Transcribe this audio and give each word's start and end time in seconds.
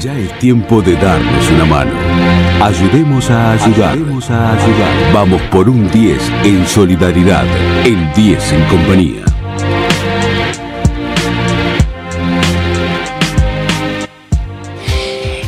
Ya 0.00 0.16
es 0.16 0.38
tiempo 0.38 0.80
de 0.80 0.94
darnos 0.94 1.50
una 1.50 1.64
mano. 1.64 1.90
Ayudemos 2.62 3.28
a 3.30 3.52
ayudar. 3.52 3.94
Ayudemos 3.94 4.30
a 4.30 4.52
ayudar. 4.52 5.12
Vamos 5.12 5.42
por 5.50 5.68
un 5.68 5.90
10 5.90 6.32
en 6.44 6.64
solidaridad. 6.66 7.44
El 7.84 8.12
10 8.14 8.52
en 8.52 8.64
compañía. 8.66 9.37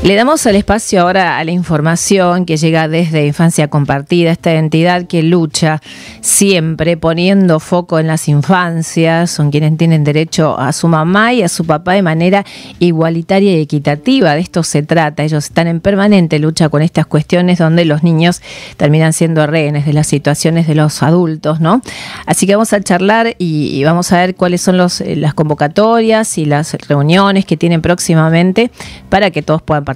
Le 0.02 0.14
damos 0.14 0.46
el 0.46 0.56
espacio 0.56 1.02
ahora 1.02 1.36
a 1.36 1.44
la 1.44 1.50
información 1.50 2.46
que 2.46 2.56
llega 2.56 2.88
desde 2.88 3.26
Infancia 3.26 3.68
Compartida, 3.68 4.30
esta 4.30 4.54
entidad 4.54 5.06
que 5.06 5.22
lucha 5.22 5.82
siempre 6.22 6.96
poniendo 6.96 7.60
foco 7.60 7.98
en 7.98 8.06
las 8.06 8.26
infancias, 8.26 9.30
son 9.30 9.50
quienes 9.50 9.76
tienen 9.76 10.02
derecho 10.02 10.58
a 10.58 10.72
su 10.72 10.88
mamá 10.88 11.34
y 11.34 11.42
a 11.42 11.50
su 11.50 11.66
papá 11.66 11.92
de 11.92 12.00
manera 12.00 12.46
igualitaria 12.78 13.58
y 13.58 13.60
equitativa. 13.60 14.34
De 14.34 14.40
esto 14.40 14.62
se 14.62 14.82
trata. 14.82 15.22
Ellos 15.22 15.44
están 15.44 15.66
en 15.66 15.80
permanente 15.80 16.38
lucha 16.38 16.70
con 16.70 16.80
estas 16.80 17.04
cuestiones 17.04 17.58
donde 17.58 17.84
los 17.84 18.02
niños 18.02 18.40
terminan 18.78 19.12
siendo 19.12 19.46
rehenes 19.46 19.84
de 19.84 19.92
las 19.92 20.06
situaciones 20.06 20.66
de 20.66 20.76
los 20.76 21.02
adultos, 21.02 21.60
¿no? 21.60 21.82
Así 22.24 22.46
que 22.46 22.54
vamos 22.54 22.72
a 22.72 22.80
charlar 22.80 23.36
y, 23.36 23.84
vamos 23.84 24.10
a 24.12 24.16
ver 24.16 24.34
cuáles 24.34 24.62
son 24.62 24.80
eh, 24.80 25.16
las 25.16 25.34
convocatorias 25.34 26.38
y 26.38 26.46
las 26.46 26.72
reuniones 26.88 27.44
que 27.44 27.58
tienen 27.58 27.82
próximamente 27.82 28.70
para 29.10 29.30
que 29.30 29.42
todos 29.42 29.60
puedan 29.60 29.84
participar, 29.84 29.89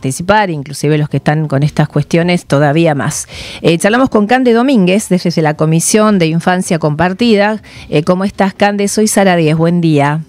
inclusive 0.51 0.99
los 0.99 1.09
que 1.09 1.19
están 1.19 1.49
con 1.49 1.63
estas 1.63 1.89
cuestiones 1.89 2.47
todavía 2.47 2.95
más. 2.95 3.29
Eh, 3.63 3.79
charlamos 3.79 4.11
con 4.11 4.27
Cande 4.27 4.53
Domínguez 4.53 5.09
desde 5.09 5.43
la 5.43 5.55
Comisión 5.55 6.19
de 6.19 6.27
Infancia 6.27 6.79
Compartida. 6.79 7.63
Eh, 7.89 8.03
¿Cómo 8.03 8.25
estás, 8.25 8.55
Cande? 8.55 8.89
Soy 8.89 9.07
Sara 9.07 9.37
Díez. 9.37 9.57
Buen 9.57 9.81
día. 9.81 10.21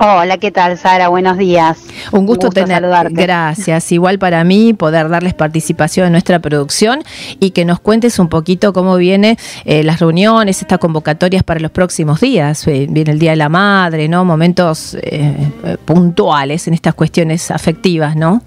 Hola, 0.00 0.38
¿qué 0.38 0.50
tal, 0.50 0.76
Sara? 0.76 1.08
Buenos 1.08 1.38
días. 1.38 1.78
Un 2.10 2.26
gusto, 2.26 2.50
tener, 2.50 2.80
saludarte. 2.80 3.14
Gracias. 3.14 3.92
Igual 3.92 4.18
para 4.18 4.42
mí 4.42 4.72
poder 4.72 5.08
darles 5.08 5.34
participación 5.34 6.06
en 6.06 6.12
nuestra 6.12 6.40
producción 6.40 7.04
y 7.38 7.50
que 7.50 7.64
nos 7.64 7.78
cuentes 7.78 8.18
un 8.18 8.28
poquito 8.28 8.72
cómo 8.72 8.96
vienen 8.96 9.36
eh, 9.64 9.84
las 9.84 10.00
reuniones, 10.00 10.62
estas 10.62 10.78
convocatorias 10.78 11.44
para 11.44 11.60
los 11.60 11.70
próximos 11.70 12.20
días. 12.20 12.66
viene 12.66 13.12
el 13.12 13.18
Día 13.18 13.30
de 13.30 13.36
la 13.36 13.48
Madre, 13.48 14.08
¿no? 14.08 14.24
Momentos 14.24 14.96
puntuales 15.84 16.66
en 16.66 16.74
estas 16.74 16.94
cuestiones 16.94 17.50
afectivas, 17.52 18.16
¿no? 18.16 18.42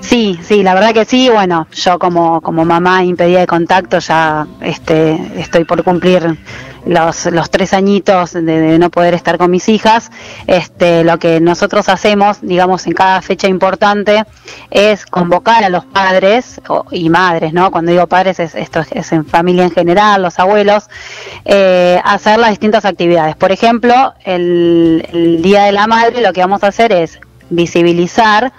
Sí, 0.00 0.38
sí, 0.42 0.62
la 0.62 0.74
verdad 0.74 0.94
que 0.94 1.04
sí. 1.04 1.28
Bueno, 1.28 1.66
yo 1.72 1.98
como, 1.98 2.40
como 2.40 2.64
mamá 2.64 3.04
impedida 3.04 3.40
de 3.40 3.46
contacto 3.46 3.98
ya 3.98 4.46
este, 4.60 5.20
estoy 5.36 5.64
por 5.64 5.84
cumplir 5.84 6.38
los, 6.86 7.50
tres 7.50 7.74
añitos 7.74 8.32
de, 8.32 8.78
no 8.78 8.90
poder 8.90 9.14
estar 9.14 9.36
con 9.36 9.50
mis 9.50 9.68
hijas. 9.68 10.10
Este, 10.46 11.04
lo 11.04 11.18
que 11.18 11.40
nosotros 11.40 11.88
hacemos, 11.88 12.38
digamos, 12.40 12.86
en 12.86 12.94
cada 12.94 13.20
fecha 13.20 13.48
importante 13.48 14.24
es 14.70 15.04
convocar 15.04 15.64
a 15.64 15.68
los 15.68 15.84
padres 15.84 16.60
y 16.90 17.10
madres, 17.10 17.52
¿no? 17.52 17.70
Cuando 17.70 17.92
digo 17.92 18.06
padres, 18.06 18.40
es, 18.40 18.54
esto 18.54 18.82
es 18.90 19.12
en 19.12 19.26
familia 19.26 19.64
en 19.64 19.72
general, 19.72 20.22
los 20.22 20.38
abuelos, 20.38 20.88
eh, 21.44 22.00
hacer 22.04 22.38
las 22.38 22.50
distintas 22.50 22.84
actividades. 22.86 23.36
Por 23.36 23.52
ejemplo, 23.52 24.14
el 24.24 25.40
Día 25.42 25.64
de 25.64 25.72
la 25.72 25.86
Madre 25.86 26.22
lo 26.22 26.32
que 26.32 26.40
vamos 26.40 26.64
a 26.64 26.68
hacer 26.68 26.92
es 26.92 27.18
visibilizar 27.50 28.52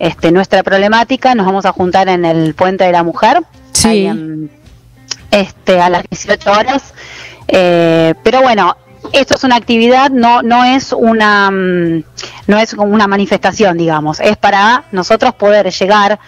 este, 0.00 0.32
nuestra 0.32 0.64
problemática. 0.64 1.36
Nos 1.36 1.46
vamos 1.46 1.66
a 1.66 1.72
juntar 1.72 2.08
en 2.08 2.24
el 2.24 2.54
Puente 2.54 2.84
de 2.84 2.92
la 2.92 3.04
Mujer. 3.04 3.42
este, 5.30 5.80
a 5.80 5.88
las 5.88 6.02
18 6.10 6.50
horas. 6.50 6.94
Eh, 7.46 8.14
pero 8.24 8.42
bueno, 8.42 8.76
esto 9.12 9.34
es 9.34 9.44
una 9.44 9.56
actividad, 9.56 10.10
no, 10.10 10.42
no 10.42 10.64
es 10.64 10.92
una 10.92 11.50
mm, 11.50 12.04
no 12.46 12.58
es 12.58 12.74
una 12.74 13.06
manifestación, 13.06 13.76
digamos, 13.76 14.20
es 14.20 14.36
para 14.36 14.84
nosotros 14.92 15.34
poder 15.34 15.70
llegar 15.70 16.18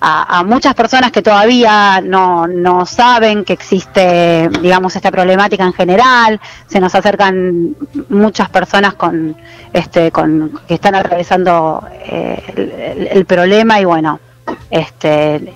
a, 0.00 0.44
muchas 0.44 0.74
personas 0.74 1.10
que 1.10 1.22
todavía 1.22 2.00
no, 2.00 2.46
no, 2.46 2.86
saben 2.86 3.44
que 3.44 3.52
existe, 3.52 4.48
digamos, 4.60 4.94
esta 4.96 5.10
problemática 5.10 5.64
en 5.64 5.72
general. 5.72 6.40
Se 6.66 6.80
nos 6.80 6.94
acercan 6.94 7.76
muchas 8.08 8.48
personas 8.48 8.94
con, 8.94 9.36
este, 9.72 10.10
con 10.12 10.60
que 10.66 10.74
están 10.74 10.94
atravesando 10.94 11.86
eh, 12.04 13.08
el, 13.12 13.24
problema 13.26 13.80
y 13.80 13.84
bueno, 13.84 14.20
este, 14.70 15.52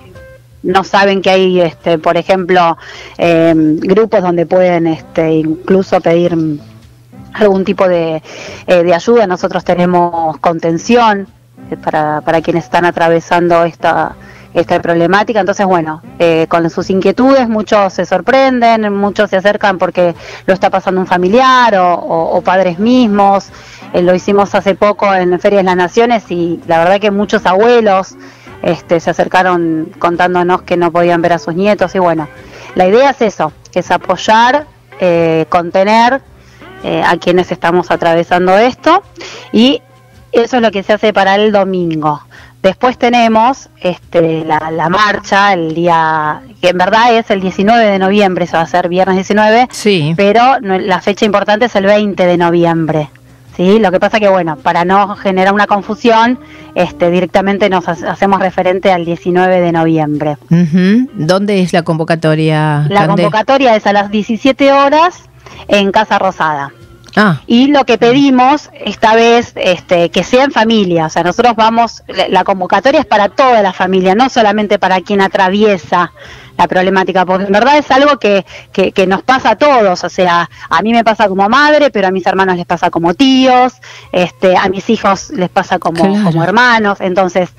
no 0.63 0.83
saben 0.83 1.21
que 1.21 1.29
hay, 1.29 1.61
este, 1.61 1.97
por 1.97 2.17
ejemplo, 2.17 2.77
em, 3.17 3.79
grupos 3.79 4.21
donde 4.21 4.45
pueden, 4.45 4.87
este, 4.87 5.31
incluso 5.33 6.01
pedir 6.01 6.37
algún 7.33 7.65
tipo 7.65 7.87
de, 7.87 8.21
eh, 8.67 8.83
de 8.83 8.93
ayuda. 8.93 9.25
Nosotros 9.25 9.63
tenemos 9.63 10.37
contención 10.37 11.27
para, 11.83 12.21
para 12.21 12.41
quienes 12.41 12.65
están 12.65 12.85
atravesando 12.85 13.63
esta 13.63 14.15
esta 14.53 14.81
problemática. 14.81 15.39
Entonces, 15.39 15.65
bueno, 15.65 16.01
eh, 16.19 16.45
con 16.47 16.69
sus 16.69 16.89
inquietudes 16.89 17.47
muchos 17.49 17.93
se 17.93 18.05
sorprenden, 18.05 18.93
muchos 18.93 19.29
se 19.29 19.37
acercan 19.37 19.77
porque 19.77 20.15
lo 20.45 20.53
está 20.53 20.69
pasando 20.69 21.01
un 21.01 21.07
familiar 21.07 21.75
o, 21.77 22.41
padres 22.43 22.79
mismos. 22.79 23.47
Eh, 23.93 24.01
lo 24.01 24.13
hicimos 24.13 24.53
hace 24.55 24.75
poco 24.75 25.13
en 25.13 25.39
Feria 25.39 25.59
de 25.59 25.63
las 25.63 25.75
Naciones 25.75 26.29
y 26.29 26.59
la 26.67 26.79
verdad 26.79 26.99
que 26.99 27.11
muchos 27.11 27.45
abuelos 27.45 28.15
este, 28.61 28.99
se 28.99 29.09
acercaron 29.09 29.91
contándonos 29.99 30.61
que 30.63 30.77
no 30.77 30.91
podían 30.91 31.21
ver 31.21 31.33
a 31.33 31.39
sus 31.39 31.55
nietos 31.55 31.93
y 31.95 31.99
bueno, 31.99 32.27
la 32.75 32.87
idea 32.87 33.09
es 33.09 33.21
eso, 33.21 33.51
es 33.73 33.91
apoyar, 33.91 34.67
eh, 34.99 35.45
contener 35.49 36.21
a 37.05 37.15
quienes 37.15 37.49
estamos 37.49 37.91
atravesando 37.91 38.57
esto 38.57 39.03
y 39.53 39.81
eso 40.33 40.57
es 40.57 40.61
lo 40.61 40.71
que 40.71 40.83
se 40.83 40.93
hace 40.93 41.13
para 41.13 41.35
el 41.35 41.51
domingo. 41.51 42.21
Después 42.61 42.97
tenemos 42.97 43.69
este, 43.81 44.45
la, 44.45 44.89
marcha, 44.89 45.51
el 45.53 45.75
día, 45.75 46.41
que 46.61 46.69
en 46.69 46.77
verdad 46.77 47.13
es 47.17 47.29
el 47.29 47.41
19 47.41 47.85
de 47.85 47.99
noviembre, 47.99 48.45
eso 48.45 48.55
va 48.55 48.63
a 48.63 48.67
ser 48.67 48.87
viernes 48.87 49.15
19, 49.17 49.67
sí. 49.69 50.13
pero 50.15 50.59
la 50.61 51.01
fecha 51.01 51.25
importante 51.25 51.65
es 51.65 51.75
el 51.75 51.85
20 51.85 52.25
de 52.25 52.37
noviembre. 52.37 53.09
¿sí? 53.57 53.79
Lo 53.79 53.91
que 53.91 53.99
pasa 53.99 54.19
que, 54.19 54.29
bueno, 54.29 54.55
para 54.55 54.85
no 54.85 55.15
generar 55.15 55.53
una 55.53 55.67
confusión, 55.67 56.39
este, 56.73 57.11
directamente 57.11 57.69
nos 57.69 57.87
hacemos 57.87 58.39
referente 58.39 58.91
al 58.91 59.03
19 59.03 59.59
de 59.59 59.71
noviembre. 59.73 60.37
¿Dónde 61.13 61.61
es 61.61 61.73
la 61.73 61.83
convocatoria? 61.83 62.87
La 62.89 63.07
convocatoria 63.07 63.75
es 63.75 63.85
a 63.87 63.93
las 63.93 64.09
17 64.09 64.71
horas 64.71 65.23
en 65.67 65.91
Casa 65.91 66.17
Rosada. 66.17 66.71
Ah. 67.15 67.41
Y 67.45 67.67
lo 67.67 67.85
que 67.85 67.97
pedimos 67.97 68.69
esta 68.73 69.15
vez, 69.15 69.53
este, 69.55 70.09
que 70.09 70.23
sea 70.23 70.45
en 70.45 70.51
familia, 70.51 71.05
o 71.05 71.09
sea, 71.09 71.23
nosotros 71.23 71.55
vamos, 71.55 72.03
la 72.07 72.43
convocatoria 72.43 73.01
es 73.01 73.05
para 73.05 73.29
toda 73.29 73.61
la 73.61 73.73
familia, 73.73 74.15
no 74.15 74.29
solamente 74.29 74.79
para 74.79 75.01
quien 75.01 75.21
atraviesa 75.21 76.11
la 76.57 76.67
problemática, 76.67 77.25
porque 77.25 77.45
en 77.45 77.51
verdad 77.51 77.77
es 77.77 77.89
algo 77.91 78.19
que, 78.19 78.45
que, 78.71 79.07
nos 79.07 79.23
pasa 79.23 79.51
a 79.51 79.55
todos, 79.55 80.03
o 80.03 80.09
sea, 80.09 80.49
a 80.69 80.81
mí 80.81 80.91
me 80.91 81.03
pasa 81.03 81.27
como 81.27 81.47
madre, 81.49 81.89
pero 81.89 82.07
a 82.07 82.11
mis 82.11 82.25
hermanos 82.25 82.57
les 82.57 82.65
pasa 82.65 82.89
como 82.89 83.13
tíos, 83.13 83.73
este, 84.11 84.55
a 84.55 84.69
mis 84.69 84.89
hijos 84.89 85.31
les 85.31 85.49
pasa 85.49 85.79
como, 85.79 86.03
como 86.23 86.43
hermanos, 86.43 87.01
entonces 87.01 87.49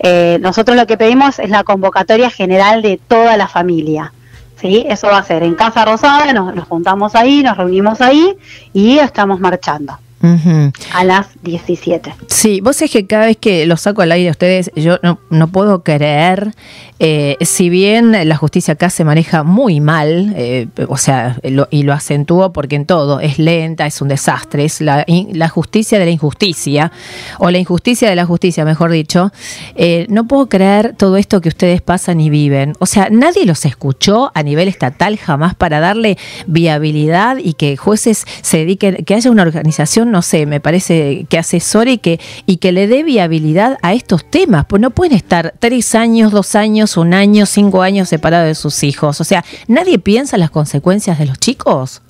eh, 0.00 0.38
nosotros 0.40 0.76
lo 0.76 0.86
que 0.86 0.96
pedimos 0.96 1.38
es 1.38 1.50
la 1.50 1.62
convocatoria 1.62 2.30
general 2.30 2.82
de 2.82 2.98
toda 2.98 3.36
la 3.36 3.46
familia. 3.46 4.12
¿Sí? 4.60 4.84
Eso 4.88 5.08
va 5.08 5.18
a 5.18 5.22
ser 5.22 5.42
en 5.42 5.54
Casa 5.54 5.84
Rosada, 5.84 6.32
nos, 6.32 6.54
nos 6.54 6.68
juntamos 6.68 7.14
ahí, 7.14 7.42
nos 7.42 7.56
reunimos 7.56 8.00
ahí 8.00 8.36
y 8.72 8.98
estamos 8.98 9.40
marchando 9.40 9.98
a 10.22 11.04
las 11.04 11.28
17. 11.42 12.14
Sí, 12.26 12.60
vos 12.60 12.80
es 12.82 12.90
que 12.90 13.06
cada 13.06 13.26
vez 13.26 13.38
que 13.38 13.64
lo 13.66 13.76
saco 13.76 14.02
al 14.02 14.12
aire 14.12 14.28
a 14.28 14.32
ustedes, 14.32 14.70
yo 14.76 14.98
no, 15.02 15.18
no 15.30 15.48
puedo 15.48 15.82
creer, 15.82 16.52
eh, 16.98 17.38
si 17.40 17.70
bien 17.70 18.28
la 18.28 18.36
justicia 18.36 18.74
acá 18.74 18.90
se 18.90 19.04
maneja 19.04 19.42
muy 19.42 19.80
mal, 19.80 20.34
eh, 20.36 20.68
o 20.88 20.98
sea, 20.98 21.38
y 21.70 21.82
lo 21.84 21.92
acentúo 21.94 22.52
porque 22.52 22.76
en 22.76 22.84
todo 22.84 23.20
es 23.20 23.38
lenta, 23.38 23.86
es 23.86 24.02
un 24.02 24.08
desastre, 24.08 24.66
es 24.66 24.82
la, 24.82 25.06
la, 25.32 25.48
justicia 25.48 25.98
de 25.98 26.04
la 26.04 26.10
injusticia, 26.10 26.92
o 27.38 27.50
la 27.50 27.58
injusticia 27.58 28.10
de 28.10 28.16
la 28.16 28.26
justicia, 28.26 28.66
mejor 28.66 28.90
dicho, 28.90 29.32
eh, 29.74 30.06
no 30.10 30.28
puedo 30.28 30.48
creer 30.48 30.94
todo 30.98 31.16
esto 31.16 31.40
que 31.40 31.48
ustedes 31.48 31.80
pasan 31.80 32.20
y 32.20 32.28
viven. 32.28 32.74
O 32.78 32.86
sea, 32.86 33.08
nadie 33.10 33.46
los 33.46 33.64
escuchó 33.64 34.30
a 34.34 34.42
nivel 34.42 34.68
estatal 34.68 35.16
jamás 35.16 35.54
para 35.54 35.80
darle 35.80 36.18
viabilidad 36.46 37.38
y 37.42 37.54
que 37.54 37.78
jueces 37.78 38.26
se 38.42 38.58
dediquen, 38.58 39.04
que 39.04 39.14
haya 39.14 39.30
una 39.30 39.42
organización 39.42 40.09
no 40.10 40.22
sé, 40.22 40.46
me 40.46 40.60
parece 40.60 41.26
que 41.28 41.38
asesore 41.38 41.92
y 41.92 41.98
que, 41.98 42.20
y 42.46 42.58
que 42.58 42.72
le 42.72 42.86
dé 42.86 43.02
viabilidad 43.02 43.78
a 43.82 43.94
estos 43.94 44.28
temas, 44.28 44.66
pues 44.66 44.82
no 44.82 44.90
pueden 44.90 45.16
estar 45.16 45.54
tres 45.58 45.94
años, 45.94 46.32
dos 46.32 46.54
años, 46.54 46.96
un 46.96 47.14
año, 47.14 47.46
cinco 47.46 47.82
años 47.82 48.08
separados 48.08 48.48
de 48.48 48.54
sus 48.54 48.82
hijos. 48.82 49.20
O 49.20 49.24
sea, 49.24 49.44
¿nadie 49.68 49.98
piensa 49.98 50.36
en 50.36 50.40
las 50.40 50.50
consecuencias 50.50 51.18
de 51.18 51.26
los 51.26 51.38
chicos? 51.38 52.02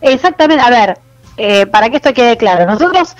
Exactamente, 0.00 0.62
a 0.62 0.70
ver, 0.70 0.98
eh, 1.36 1.66
para 1.66 1.90
que 1.90 1.96
esto 1.96 2.14
quede 2.14 2.36
claro, 2.36 2.66
nosotros 2.66 3.16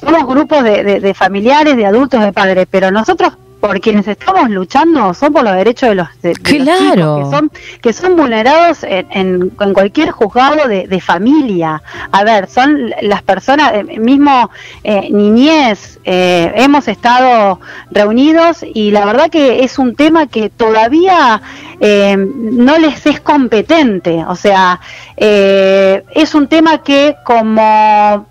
somos 0.00 0.26
grupos 0.26 0.64
de, 0.64 1.14
familiares, 1.14 1.76
de 1.76 1.86
adultos, 1.86 2.20
de 2.20 2.32
padres, 2.32 2.66
pero 2.70 2.90
nosotros 2.90 3.34
por 3.64 3.80
quienes 3.80 4.06
estamos 4.06 4.50
luchando 4.50 5.14
son 5.14 5.32
por 5.32 5.42
los 5.42 5.54
derechos 5.54 5.88
de 5.88 5.94
los, 5.94 6.08
de, 6.20 6.34
claro. 6.34 7.16
que 7.16 7.36
son 7.36 7.50
que 7.80 7.92
son 7.94 8.14
vulnerados 8.14 8.82
en, 8.82 9.06
en, 9.10 9.72
cualquier 9.72 10.10
juzgado 10.10 10.68
de, 10.68 11.00
familia. 11.00 11.82
A 12.12 12.24
ver, 12.24 12.46
son 12.50 12.92
las 13.00 13.22
personas, 13.22 13.72
eh, 13.72 13.98
mismo 13.98 14.50
eh, 14.82 15.08
niñez, 15.10 15.98
eh, 16.04 16.52
hemos 16.56 16.88
estado 16.88 17.58
reunidos 17.90 18.62
y 18.62 18.90
la 18.90 19.06
verdad 19.06 19.30
que 19.30 19.64
es 19.64 19.78
un 19.78 19.94
tema 19.94 20.26
que 20.26 20.50
todavía 20.50 21.40
no 21.80 22.78
les 22.78 23.06
es 23.06 23.20
competente. 23.20 24.24
O 24.28 24.36
sea, 24.36 24.78
es 25.16 26.34
un 26.34 26.48
tema 26.48 26.82
que 26.82 27.16
como 27.24 28.26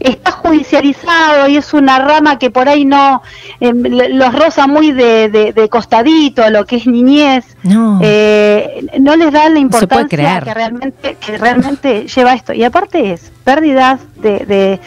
está 0.00 0.32
judicializado 0.32 1.48
y 1.48 1.56
es 1.56 1.72
una 1.72 1.98
rama 1.98 2.38
que 2.38 2.50
por 2.50 2.68
ahí 2.68 2.84
no 2.84 3.22
eh, 3.60 3.72
los 3.74 4.34
roza 4.34 4.66
muy 4.66 4.92
de, 4.92 5.28
de, 5.54 5.68
costadito, 5.68 6.48
lo 6.50 6.64
que 6.66 6.76
es 6.76 6.86
niñez, 6.86 7.44
no, 7.62 7.98
eh, 8.02 8.86
no 9.00 9.16
les 9.16 9.32
dan 9.32 9.54
la 9.54 9.60
importancia 9.60 10.40
que 10.40 10.54
realmente, 10.54 11.16
que 11.18 11.38
realmente 11.38 12.06
lleva 12.06 12.34
esto. 12.34 12.52
Y 12.52 12.64
aparte 12.64 13.12
es 13.12 13.32
pérdidas 13.44 14.00
de, 14.16 14.78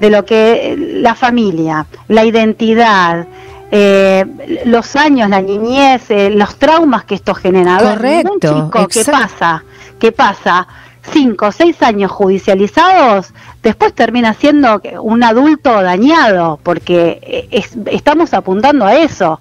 de, 0.00 0.10
lo 0.10 0.24
que 0.24 0.76
la 0.78 1.14
familia, 1.14 1.86
la 2.08 2.24
identidad, 2.24 3.26
eh, 3.70 4.24
los 4.66 4.96
años, 4.96 5.30
la 5.30 5.40
niñez, 5.40 6.02
los 6.30 6.56
traumas 6.56 7.04
que 7.04 7.14
esto 7.14 7.34
genera. 7.34 7.78
Correcto. 7.78 8.70
¿qué 8.90 9.04
pasa? 9.04 9.64
¿Qué 9.98 10.12
pasa? 10.12 10.66
Cinco 11.10 11.46
o 11.46 11.52
seis 11.52 11.82
años 11.82 12.10
judicializados, 12.10 13.32
después 13.62 13.94
termina 13.94 14.34
siendo 14.34 14.80
un 15.00 15.22
adulto 15.22 15.82
dañado, 15.82 16.58
porque 16.62 17.48
eh, 17.50 17.64
estamos 17.90 18.34
apuntando 18.34 18.84
a 18.84 18.96
eso. 18.96 19.40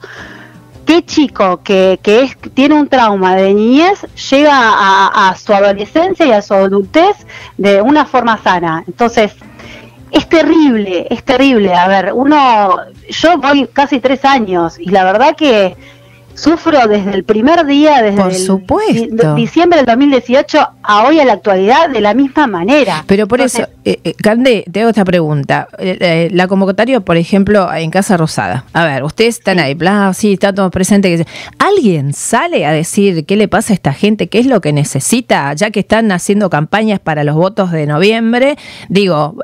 ¿Qué 0.86 1.06
chico 1.06 1.62
que, 1.63 2.00
que 2.04 2.24
es, 2.24 2.38
tiene 2.54 2.75
un 2.75 2.89
trauma 2.89 3.36
de 3.36 3.54
niñez 3.54 4.01
llega 4.31 4.51
a, 4.54 5.33
su 5.38 5.54
adolescencia 5.54 6.25
y 6.25 6.31
a 6.31 6.42
su 6.42 6.54
adultez 6.54 7.15
de 7.57 7.81
una 7.81 8.06
forma 8.06 8.38
sana? 8.44 8.83
Entonces, 8.86 9.33
es 10.12 10.27
terrible, 10.27 11.07
es 11.10 11.24
terrible. 11.24 11.74
A 11.74 11.88
ver, 11.88 12.12
uno, 12.13 12.75
yo 13.10 13.38
voy 13.38 13.68
casi 13.71 14.01
tres 14.01 14.25
años 14.25 14.77
y 14.77 14.89
la 14.89 15.06
verdad 15.06 15.36
que 15.38 15.77
sufro 16.35 16.88
desde 16.88 17.13
el 17.13 17.24
primer 17.24 17.65
día, 17.65 18.01
desde 18.01 18.21
Por 18.21 18.33
supuesto. 18.33 19.35
diciembre 19.35 19.77
del 19.77 19.85
2018 19.85 20.69
a 20.81 21.03
hoy 21.06 21.19
a 21.19 21.25
la 21.25 21.33
actualidad 21.33 21.89
de 21.89 22.01
la 22.01 22.13
misma 22.13 22.47
manera. 22.47 23.03
Pero 23.07 23.27
por 23.27 23.41
eso, 23.41 23.63
eh, 23.85 24.00
eh, 24.03 24.13
Cande, 24.21 24.65
te 24.71 24.81
hago 24.81 24.89
esta 24.89 25.06
pregunta. 25.06 25.68
Eh, 25.77 26.30
la 26.31 26.47
convocatoria, 26.47 27.00
por 27.00 27.18
ejemplo, 27.18 27.74
en 27.74 27.91
Casa 27.91 28.18
Rosada. 28.18 28.65
A 28.74 28.85
ver, 28.85 29.03
ustedes 29.03 29.38
están 29.38 29.59
ahí, 29.59 29.74
bla, 29.74 30.13
sí, 30.13 30.33
está 30.33 30.53
todo 30.53 30.69
presente. 30.71 31.25
¿Alguien 31.59 32.13
sale 32.13 32.65
a 32.65 32.71
decir 32.71 33.25
qué 33.25 33.36
le 33.36 33.47
pasa 33.47 33.74
a 33.74 33.75
esta 33.75 33.94
gente? 33.94 34.27
¿Qué 34.27 34.39
es 34.39 34.45
lo 34.45 34.62
que 34.62 34.74
necesita? 34.74 35.53
Ya 35.53 35.71
que 35.71 35.81
están 35.81 36.12
haciendo 36.12 36.50
campañas 36.50 37.00
para 37.00 37.24
los 37.24 37.36
votos 37.36 37.71
de 37.71 37.86
noviembre, 37.86 38.57
digo, 38.89 39.36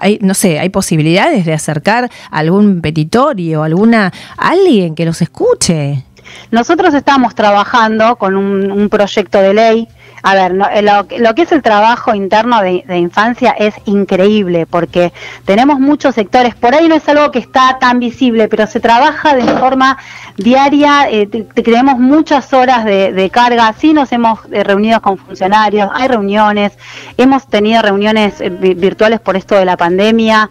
hay, 0.00 0.18
no 0.20 0.34
sé, 0.34 0.58
¿hay 0.58 0.68
posibilidades 0.68 1.44
de 1.44 1.52
acercar 1.52 2.10
algún 2.30 2.80
petitorio, 2.80 3.62
alguna, 3.62 4.12
alguien 4.36 4.94
que 4.94 5.04
los 5.04 5.22
escuche? 5.22 6.04
Nosotros 6.50 6.94
estamos 6.94 7.34
trabajando 7.34 8.16
con 8.16 8.36
un, 8.36 8.88
proyecto 8.88 9.40
de 9.40 9.54
ley. 9.54 9.88
A 10.22 10.34
ver, 10.34 10.56
eh, 10.72 10.82
lo, 10.82 11.34
que 11.34 11.42
es 11.42 11.52
el 11.52 11.62
trabajo 11.62 12.14
interno 12.14 12.62
de, 12.62 12.84
infancia 12.96 13.50
es 13.58 13.74
increíble 13.86 14.66
porque 14.66 15.12
tenemos 15.44 15.80
muchos 15.80 16.14
sectores. 16.14 16.54
Por 16.54 16.74
ahí 16.74 16.88
no 16.88 16.94
es 16.94 17.08
algo 17.08 17.30
que 17.30 17.38
está 17.38 17.78
tan 17.78 17.98
visible, 17.98 18.48
pero 18.48 18.66
se 18.66 18.80
trabaja 18.80 19.34
de 19.34 19.42
forma 19.58 19.98
diaria. 20.36 21.10
Eh, 21.10 21.26
tenemos 21.26 21.98
muchas 21.98 22.52
horas 22.52 22.84
de, 22.84 23.30
carga. 23.32 23.74
Sí, 23.78 23.92
nos 23.92 24.12
hemos 24.12 24.38
eh, 24.52 24.64
reunido 24.64 25.00
con 25.02 25.18
funcionarios, 25.18 25.90
hay 25.92 26.08
reuniones, 26.08 26.72
hemos 27.16 27.46
tenido 27.48 27.82
reuniones 27.82 28.34
virtuales 28.60 29.20
por 29.20 29.36
esto 29.36 29.56
de 29.56 29.64
la 29.64 29.76
pandemia 29.76 30.50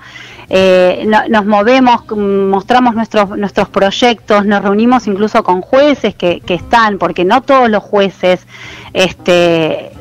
eh, 0.49 1.05
nos 1.29 1.45
movemos, 1.45 2.09
mostramos 2.15 2.95
nuestros, 2.95 3.29
nuestros 3.37 3.69
proyectos, 3.69 4.45
nos 4.45 4.61
reunimos 4.61 5.07
incluso 5.07 5.43
con 5.43 5.61
jueces 5.61 6.15
que, 6.15 6.41
que 6.41 6.55
están, 6.55 6.97
porque 6.97 7.25
no 7.25 7.41
todos 7.41 7.69
los 7.69 7.83
jueces 7.83 8.45
este, 8.93 9.91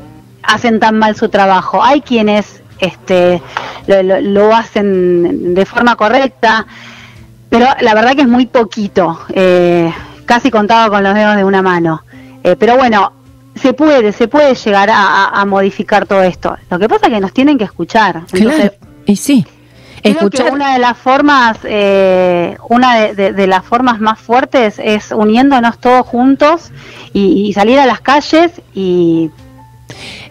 hacen 0.43 0.79
tan 0.79 0.99
mal 0.99 1.15
su 1.15 1.29
trabajo. 1.29 1.83
Hay 1.83 2.01
quienes 2.01 2.61
este, 2.79 3.41
lo, 3.87 4.55
hacen 4.55 5.53
de 5.53 5.65
forma 5.65 5.95
correcta, 5.95 6.65
pero 7.49 7.67
la 7.81 7.93
verdad 7.93 8.15
que 8.15 8.21
es 8.21 8.27
muy 8.27 8.45
poquito, 8.45 9.19
eh, 9.33 9.91
casi 10.25 10.51
contado 10.51 10.89
con 10.89 11.03
los 11.03 11.13
dedos 11.13 11.35
de 11.35 11.43
una 11.43 11.61
mano. 11.61 12.03
Eh, 12.43 12.55
pero 12.57 12.75
bueno, 12.75 13.13
se 13.55 13.73
puede, 13.73 14.11
se 14.11 14.27
puede 14.27 14.55
llegar 14.55 14.89
a, 14.91 15.43
modificar 15.45 16.05
todo 16.05 16.23
esto. 16.23 16.57
Lo 16.69 16.79
que 16.79 16.89
pasa 16.89 17.07
es 17.07 17.13
que 17.13 17.19
nos 17.19 17.33
tienen 17.33 17.57
que 17.57 17.63
escuchar. 17.63 18.23
y 19.05 19.15
sí. 19.15 19.45
Creo 20.03 20.29
que 20.29 20.43
una 20.43 20.73
de 20.73 20.79
las 20.79 20.97
formas, 20.97 21.57
eh, 21.63 22.57
una 22.67 23.13
de, 23.13 23.47
las 23.47 23.63
formas 23.63 24.01
más 24.01 24.19
fuertes 24.19 24.79
es 24.83 25.11
uniéndonos 25.11 25.79
todos 25.79 26.05
juntos 26.05 26.71
y, 27.13 27.53
salir 27.53 27.79
a 27.79 27.85
las 27.85 28.01
calles 28.01 28.51
y 28.73 29.31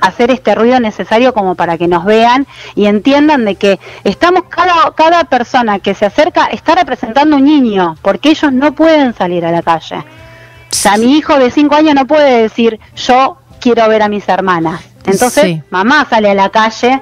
hacer 0.00 0.30
este 0.30 0.54
ruido 0.54 0.78
necesario 0.78 1.32
como 1.32 1.54
para 1.54 1.78
que 1.78 1.88
nos 1.88 2.04
vean 2.04 2.46
y 2.74 2.86
entiendan 2.86 3.44
de 3.44 3.54
que 3.54 3.78
estamos 4.02 4.44
cada 4.48 4.92
cada 4.96 5.24
persona 5.24 5.78
que 5.78 5.94
se 5.94 6.04
acerca 6.04 6.46
está 6.46 6.74
representando 6.74 7.36
un 7.36 7.44
niño 7.44 7.96
porque 8.02 8.30
ellos 8.30 8.52
no 8.52 8.74
pueden 8.74 9.14
salir 9.14 9.46
a 9.46 9.52
la 9.52 9.62
calle. 9.62 9.98
O 9.98 10.74
sea, 10.74 10.96
mi 10.96 11.16
hijo 11.16 11.38
de 11.38 11.50
5 11.50 11.74
años 11.74 11.94
no 11.94 12.06
puede 12.06 12.42
decir 12.42 12.78
yo 12.96 13.38
quiero 13.60 13.88
ver 13.88 14.02
a 14.02 14.08
mis 14.08 14.28
hermanas. 14.28 14.82
Entonces, 15.06 15.62
mamá 15.70 16.06
sale 16.10 16.30
a 16.30 16.34
la 16.34 16.50
calle 16.50 17.00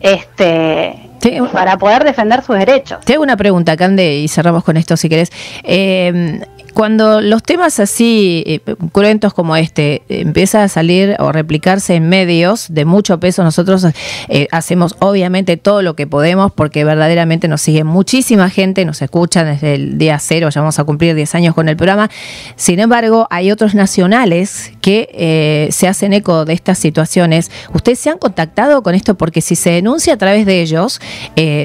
este 0.00 1.07
para 1.52 1.76
poder 1.78 2.04
defender 2.04 2.42
sus 2.42 2.56
derechos. 2.56 3.00
Te 3.04 3.14
hago 3.14 3.22
una 3.22 3.36
pregunta, 3.36 3.76
Cande, 3.76 4.16
y 4.16 4.28
cerramos 4.28 4.64
con 4.64 4.76
esto 4.76 4.96
si 4.96 5.08
querés. 5.08 5.30
Eh, 5.62 6.40
cuando 6.78 7.20
los 7.20 7.42
temas 7.42 7.80
así 7.80 8.44
eh, 8.46 8.60
cruentos 8.92 9.34
como 9.34 9.56
este 9.56 10.02
empiezan 10.08 10.60
a 10.60 10.68
salir 10.68 11.16
o 11.18 11.32
replicarse 11.32 11.96
en 11.96 12.08
medios 12.08 12.66
de 12.70 12.84
mucho 12.84 13.18
peso, 13.18 13.42
nosotros 13.42 13.84
eh, 14.28 14.46
hacemos 14.52 14.94
obviamente 15.00 15.56
todo 15.56 15.82
lo 15.82 15.96
que 15.96 16.06
podemos 16.06 16.52
porque 16.52 16.84
verdaderamente 16.84 17.48
nos 17.48 17.62
sigue 17.62 17.82
muchísima 17.82 18.48
gente, 18.48 18.84
nos 18.84 19.02
escuchan 19.02 19.46
desde 19.46 19.74
el 19.74 19.98
día 19.98 20.20
cero, 20.20 20.50
ya 20.50 20.60
vamos 20.60 20.78
a 20.78 20.84
cumplir 20.84 21.16
10 21.16 21.34
años 21.34 21.54
con 21.56 21.68
el 21.68 21.76
programa. 21.76 22.10
Sin 22.54 22.78
embargo, 22.78 23.26
hay 23.28 23.50
otros 23.50 23.74
nacionales 23.74 24.70
que 24.80 25.08
eh, 25.14 25.70
se 25.72 25.88
hacen 25.88 26.12
eco 26.12 26.44
de 26.44 26.52
estas 26.52 26.78
situaciones. 26.78 27.50
¿Ustedes 27.74 27.98
se 27.98 28.10
han 28.10 28.18
contactado 28.18 28.84
con 28.84 28.94
esto? 28.94 29.16
Porque 29.16 29.40
si 29.40 29.56
se 29.56 29.70
denuncia 29.70 30.14
a 30.14 30.16
través 30.16 30.46
de 30.46 30.62
ellos, 30.62 31.00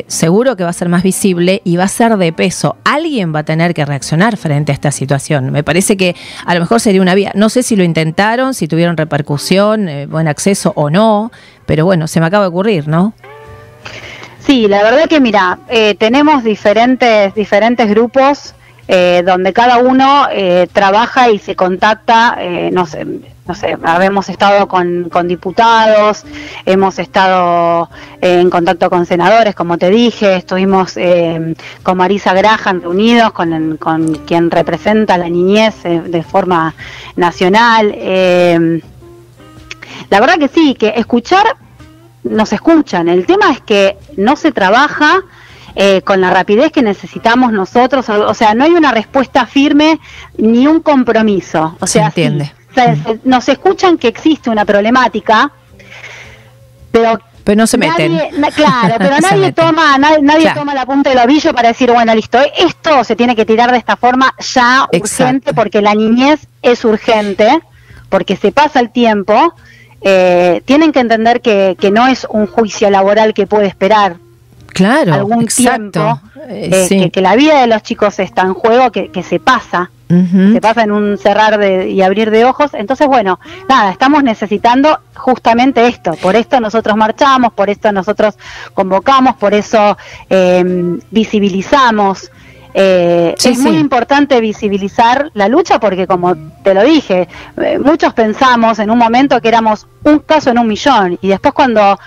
seguro 0.07 0.55
que 0.55 0.63
va 0.63 0.71
a 0.71 0.73
ser 0.73 0.89
más 0.89 1.03
visible 1.03 1.61
y 1.63 1.77
va 1.77 1.83
a 1.83 1.87
ser 1.87 2.17
de 2.17 2.33
peso. 2.33 2.77
Alguien 2.83 3.33
va 3.33 3.39
a 3.39 3.43
tener 3.43 3.75
que 3.75 3.85
reaccionar 3.85 4.37
frente 4.37 4.71
a 4.71 4.73
esta 4.73 4.89
situación 4.89 5.02
situación. 5.03 5.51
Me 5.51 5.63
parece 5.63 5.97
que 5.97 6.15
a 6.45 6.53
lo 6.53 6.59
mejor 6.61 6.79
sería 6.79 7.01
una 7.01 7.15
vía. 7.15 7.31
No 7.35 7.49
sé 7.49 7.61
si 7.63 7.75
lo 7.75 7.83
intentaron, 7.83 8.53
si 8.53 8.67
tuvieron 8.67 8.97
repercusión, 8.97 9.89
eh, 9.89 10.05
buen 10.07 10.27
acceso 10.27 10.73
o 10.75 10.89
no, 10.89 11.31
pero 11.65 11.85
bueno, 11.85 12.07
se 12.07 12.19
me 12.19 12.25
acaba 12.25 12.45
de 12.45 12.49
ocurrir, 12.49 12.87
¿no? 12.87 13.13
Sí, 14.39 14.67
la 14.67 14.83
verdad 14.83 15.07
que 15.07 15.19
mira, 15.19 15.59
eh, 15.69 15.95
tenemos 15.95 16.43
diferentes, 16.43 17.33
diferentes 17.33 17.89
grupos 17.89 18.53
eh, 18.87 19.23
donde 19.25 19.53
cada 19.53 19.77
uno 19.77 20.27
trabaja 20.71 21.29
y 21.29 21.39
se 21.39 21.55
contacta, 21.55 22.37
no 22.71 22.85
sé, 22.85 23.05
no 23.45 23.55
sé, 23.55 23.77
hemos 24.01 24.29
estado 24.29 24.69
con, 24.69 25.09
con, 25.09 25.27
diputados, 25.27 26.23
hemos 26.65 26.97
estado 26.97 27.89
eh, 28.21 28.39
en 28.39 28.49
contacto 28.49 28.89
con 28.89 29.05
senadores, 29.05 29.53
como 29.53 29.77
te 29.77 29.89
dije, 29.89 30.37
estuvimos 30.37 30.95
eh, 30.95 31.53
con 31.83 31.97
Marisa 31.97 32.33
Graham 32.33 32.81
reunidos, 32.81 33.33
con, 33.33 33.75
con 33.77 34.15
quien 34.19 34.49
representa 34.49 35.17
la 35.17 35.27
niñez 35.27 35.75
eh, 35.83 36.01
de 36.05 36.23
forma 36.23 36.73
nacional. 37.17 37.93
la 40.09 40.19
verdad 40.21 40.37
que 40.39 40.47
sí, 40.47 40.75
que 40.75 40.93
escuchar, 40.95 41.45
nos 42.23 42.53
escuchan. 42.53 43.09
El 43.09 43.25
tema 43.25 43.51
es 43.51 43.59
que 43.59 43.97
no 44.15 44.37
se 44.37 44.53
trabaja. 44.53 45.21
Con 46.03 46.21
la 46.21 46.29
rapidez 46.29 46.71
que 46.71 46.81
necesitamos 46.81 47.51
nosotros, 47.51 48.07
o, 48.09 48.33
sea, 48.33 48.53
no 48.53 48.63
hay 48.63 48.71
una 48.71 48.91
respuesta 48.91 49.45
firme 49.45 49.99
ni 50.37 50.67
un 50.67 50.81
compromiso. 50.81 51.75
O 51.79 51.87
sea, 51.87 52.07
entiende 52.07 52.51
nos 53.23 53.49
escuchan 53.49 53.97
que 53.97 54.07
existe 54.07 54.49
una 54.49 54.65
problemática, 54.65 55.51
pero 56.91 57.19
pero 57.43 57.57
no 57.57 57.67
se 57.67 57.77
meten. 57.77 58.17
claro, 58.55 58.95
pero 58.97 59.19
nadie 59.21 59.51
toma, 59.51 59.97
nadie, 59.97 60.53
toma 60.53 60.73
la 60.73 60.85
punta 60.85 61.09
del 61.09 61.19
ovillo 61.19 61.53
para 61.53 61.67
decir, 61.69 61.91
bueno, 61.91 62.15
listo, 62.15 62.39
esto 62.57 63.03
se 63.03 63.17
tiene 63.17 63.35
que 63.35 63.45
tirar 63.45 63.69
de 63.71 63.77
esta 63.77 63.97
forma 63.97 64.33
ya 64.39 64.87
urgente, 64.93 65.53
porque 65.53 65.81
la 65.81 65.93
niñez 65.93 66.47
es 66.61 66.85
urgente, 66.85 67.59
porque 68.07 68.37
se 68.37 68.53
pasa 68.53 68.79
el 68.79 68.91
tiempo. 68.91 69.53
Eh, 70.05 70.61
tienen 70.63 70.93
que 70.93 71.01
entender 71.01 71.41
que, 71.41 71.75
que 71.79 71.91
no 71.91 72.07
es 72.07 72.25
un 72.29 72.47
juicio 72.47 72.89
laboral 72.89 73.33
que 73.33 73.45
puede 73.45 73.67
esperar. 73.67 74.15
Claro, 74.73 75.13
algún 75.13 75.43
exacto. 75.43 75.91
tiempo, 75.91 76.21
Eh, 76.49 76.69
eh, 76.73 76.85
sí. 76.89 76.99
que, 76.99 77.11
que 77.11 77.21
la 77.21 77.35
vida 77.37 77.61
de 77.61 77.67
los 77.67 77.81
chicos 77.83 78.19
está 78.19 78.41
en 78.41 78.53
juego, 78.53 78.91
que, 78.91 79.09
que 79.09 79.23
se 79.23 79.39
pasa, 79.39 79.89
se 80.53 80.61
pasa 80.61 80.83
en 80.83 80.91
un 80.91 81.17
cerrar 81.17 81.57
de, 81.57 81.89
y 81.89 82.03
abrir 82.03 82.29
de 82.29 82.45
ojos. 82.45 82.75
Entonces, 82.75 83.07
bueno, 83.07 83.39
nada, 83.67 83.89
estamos 83.89 84.21
necesitando 84.23 84.99
justamente 85.15 85.87
esto. 85.87 86.13
Por 86.21 86.35
esto 86.35 86.59
nosotros 86.59 86.95
marchamos, 86.95 87.51
por 87.53 87.71
esto 87.71 87.91
nosotros 87.91 88.35
convocamos, 88.75 89.35
por 89.37 89.55
eso 89.55 89.97
eh, 90.29 90.63
visibilizamos. 91.09 92.29
Eh, 92.75 93.33
Sí, 93.37 93.49
es 93.49 93.59
muy 93.59 93.77
importante 93.77 94.39
visibilizar 94.41 95.31
la 95.33 95.47
lucha 95.47 95.79
porque, 95.79 96.05
como 96.05 96.35
te 96.63 96.73
lo 96.75 96.83
dije, 96.83 97.27
eh, 97.57 97.79
muchos 97.79 98.13
pensamos 98.13 98.77
en 98.79 98.91
un 98.91 98.97
momento 98.99 99.39
que 99.41 99.47
éramos 99.47 99.87
un 100.03 100.19
caso 100.19 100.51
en 100.51 100.59
un 100.59 100.67
millón 100.67 101.17
y 101.21 101.27
después 101.29 101.53
cuando 101.55 101.97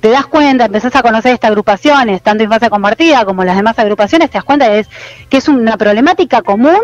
te 0.00 0.08
das 0.08 0.26
cuenta, 0.26 0.64
empezás 0.64 0.94
a 0.96 1.02
conocer 1.02 1.32
estas 1.34 1.50
agrupaciones, 1.50 2.22
tanto 2.22 2.42
Infancia 2.44 2.70
Compartida 2.70 3.24
como 3.24 3.44
las 3.44 3.56
demás 3.56 3.78
agrupaciones, 3.78 4.30
te 4.30 4.38
das 4.38 4.44
cuenta 4.44 4.66
que 4.66 4.80
es, 4.80 4.88
que 5.28 5.36
es 5.36 5.48
una 5.48 5.76
problemática 5.76 6.42
común, 6.42 6.78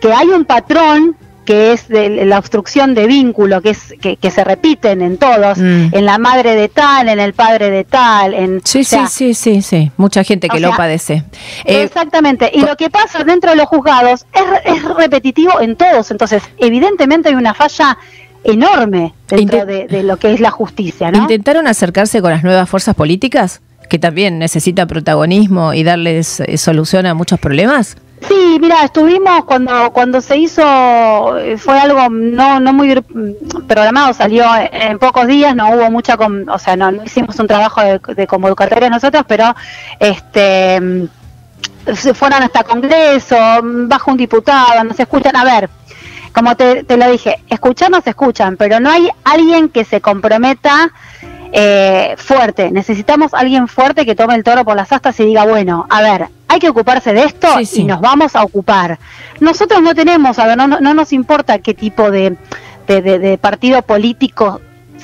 que 0.00 0.12
hay 0.12 0.28
un 0.28 0.44
patrón 0.44 1.16
que 1.44 1.72
es 1.72 1.88
de 1.88 2.24
la 2.24 2.38
obstrucción 2.38 2.94
de 2.94 3.08
vínculo, 3.08 3.60
que 3.62 3.70
es 3.70 3.94
que, 4.00 4.16
que 4.16 4.30
se 4.30 4.44
repiten 4.44 5.02
en 5.02 5.18
todos, 5.18 5.58
Mm. 5.58 5.88
en 5.92 6.06
la 6.06 6.16
madre 6.18 6.54
de 6.54 6.68
tal, 6.68 7.08
en 7.08 7.18
el 7.18 7.32
padre 7.34 7.68
de 7.70 7.82
tal, 7.82 8.32
en 8.34 8.60
Sí, 8.64 8.82
o 8.82 8.84
sea, 8.84 9.08
sí, 9.08 9.34
sí, 9.34 9.54
sí, 9.54 9.62
sí. 9.62 9.90
Mucha 9.96 10.22
gente 10.22 10.48
que 10.48 10.60
lo 10.60 10.68
sea, 10.68 10.76
padece. 10.76 11.24
Eh, 11.64 11.82
Exactamente. 11.82 12.48
Y 12.54 12.60
lo 12.60 12.76
que 12.76 12.90
pasa 12.90 13.24
dentro 13.24 13.50
de 13.50 13.56
los 13.56 13.66
juzgados 13.66 14.24
es, 14.32 14.76
es 14.76 14.84
repetitivo 14.84 15.60
en 15.60 15.74
todos. 15.74 16.12
Entonces, 16.12 16.44
evidentemente 16.58 17.30
hay 17.30 17.34
una 17.34 17.54
falla 17.54 17.98
enorme 18.44 19.14
dentro 19.28 19.64
de, 19.66 19.86
de 19.86 20.02
lo 20.02 20.16
que 20.16 20.32
es 20.32 20.40
la 20.40 20.50
justicia, 20.50 21.10
¿no? 21.10 21.18
¿Intentaron 21.18 21.66
acercarse 21.66 22.20
con 22.20 22.30
las 22.30 22.42
nuevas 22.42 22.68
fuerzas 22.68 22.94
políticas? 22.94 23.60
Que 23.88 23.98
también 23.98 24.38
necesitan 24.38 24.88
protagonismo 24.88 25.74
y 25.74 25.84
darles 25.84 26.40
eh, 26.40 26.56
solución 26.56 27.04
a 27.06 27.14
muchos 27.14 27.38
problemas. 27.38 27.96
Sí, 28.28 28.56
mira, 28.60 28.84
estuvimos 28.84 29.44
cuando 29.44 29.90
cuando 29.92 30.20
se 30.20 30.36
hizo, 30.36 30.62
eh, 31.38 31.58
fue 31.58 31.76
algo 31.78 32.08
no 32.08 32.60
no 32.60 32.72
muy 32.72 32.94
programado, 33.66 34.14
salió 34.14 34.44
en 34.70 34.98
pocos 35.00 35.26
días, 35.26 35.56
no 35.56 35.70
hubo 35.74 35.90
mucha, 35.90 36.16
con- 36.16 36.48
o 36.48 36.58
sea, 36.58 36.76
no, 36.76 36.92
no 36.92 37.02
hicimos 37.04 37.36
un 37.40 37.48
trabajo 37.48 37.80
de, 37.82 38.00
de 38.14 38.26
convocatoria 38.28 38.88
nosotros, 38.88 39.24
pero 39.26 39.54
este 39.98 41.08
se 41.96 42.14
fueron 42.14 42.44
hasta 42.44 42.62
Congreso, 42.62 43.36
bajo 43.88 44.12
un 44.12 44.16
diputado, 44.16 44.84
nos 44.84 44.98
escuchan, 45.00 45.34
a 45.34 45.44
ver, 45.44 45.68
como 46.32 46.56
te, 46.56 46.84
te 46.84 46.96
lo 46.96 47.10
dije, 47.10 47.42
escuchar 47.48 47.90
nos 47.90 48.06
escuchan, 48.06 48.56
pero 48.56 48.80
no 48.80 48.90
hay 48.90 49.08
alguien 49.24 49.68
que 49.68 49.84
se 49.84 50.00
comprometa 50.00 50.90
eh, 51.52 52.14
fuerte. 52.16 52.70
Necesitamos 52.70 53.34
alguien 53.34 53.68
fuerte 53.68 54.06
que 54.06 54.14
tome 54.14 54.34
el 54.34 54.42
toro 54.44 54.64
por 54.64 54.76
las 54.76 54.90
astas 54.92 55.18
y 55.20 55.24
diga, 55.26 55.44
bueno, 55.44 55.86
a 55.90 56.00
ver, 56.02 56.28
hay 56.48 56.58
que 56.58 56.68
ocuparse 56.70 57.12
de 57.12 57.24
esto 57.24 57.48
Sí, 57.58 57.66
sí. 57.66 57.80
y 57.82 57.84
nos 57.84 58.00
vamos 58.00 58.34
a 58.36 58.42
ocupar. 58.42 58.98
Nosotros 59.40 59.82
no 59.82 59.94
tenemos, 59.94 60.38
a 60.38 60.46
ver, 60.46 60.56
no, 60.56 60.66
no, 60.66 60.80
no 60.80 60.94
nos 60.94 61.12
importa 61.12 61.58
qué 61.58 61.74
tipo 61.74 62.10
de, 62.10 62.36
de, 62.86 63.02
de- 63.02 63.18
de 63.18 63.38
partido 63.38 63.82
político 63.82 64.60